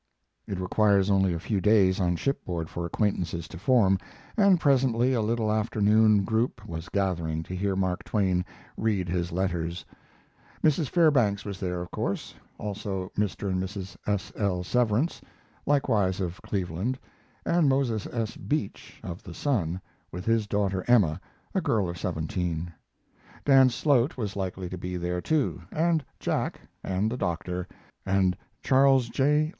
[0.47, 3.99] It requires only a few days on shipboard for acquaintances to form,
[4.35, 8.43] and presently a little afternoon group was gathering to hear Mark Twain
[8.77, 9.85] read his letters.
[10.63, 10.89] Mrs.
[10.89, 13.47] Fairbanks was there, of course, also Mr.
[13.47, 13.95] and Mrs.
[14.07, 14.31] S.
[14.35, 14.63] L.
[14.63, 15.21] Severance,
[15.67, 16.97] likewise of Cleveland,
[17.45, 18.35] and Moses S.
[18.37, 19.79] Beach, of the Sun,
[20.11, 21.21] with his daughter Emma,
[21.53, 22.73] a girl of seventeen.
[23.45, 27.67] Dan Slote was likely to be there, too, and Jack, and the Doctor,
[28.03, 29.49] and Charles J.